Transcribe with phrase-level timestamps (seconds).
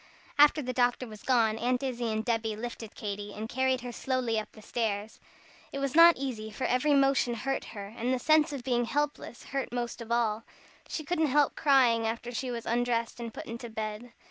[0.39, 4.39] After the doctor was gone, Aunt Izzie and Debby lifted Katy, and carried her slowly
[4.39, 5.19] up stairs.
[5.71, 9.43] It was not easy, for every motion hurt her, and the sense of being helpless
[9.43, 10.43] hurt most of all.
[10.87, 14.11] She couldn't help crying after she was undressed and put into bed.